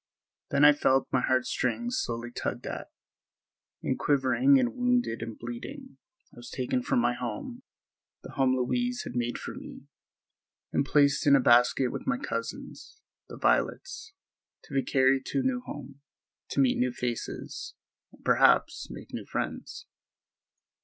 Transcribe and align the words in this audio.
Then 0.49 0.65
I 0.65 0.73
felt 0.73 1.07
my 1.13 1.21
heartstrings 1.21 1.99
slowly 2.01 2.31
tugged 2.31 2.65
at, 2.65 2.89
and 3.83 3.99
quivering 3.99 4.59
and 4.59 4.73
wounded 4.75 5.21
and 5.21 5.37
bleeding 5.37 5.99
I 6.33 6.37
was 6.37 6.49
taken 6.49 6.81
from 6.81 6.99
my 6.99 7.13
home, 7.13 7.61
the 8.23 8.31
home 8.31 8.55
Louise 8.57 9.03
had 9.03 9.15
made 9.15 9.37
for 9.37 9.53
me, 9.53 9.83
and 10.73 10.83
placed 10.83 11.27
in 11.27 11.35
a 11.35 11.39
basket 11.39 11.91
with 11.91 12.07
my 12.07 12.17
cousins, 12.17 12.99
the 13.29 13.37
violets, 13.37 14.13
to 14.63 14.73
be 14.73 14.81
carried 14.83 15.23
to 15.27 15.41
a 15.41 15.43
new 15.43 15.61
home, 15.61 16.01
to 16.49 16.59
meet 16.59 16.79
new 16.79 16.91
faces 16.93 17.75
and 18.11 18.25
perhaps 18.25 18.89
make 18.89 19.13
new 19.13 19.27
friends. 19.27 19.85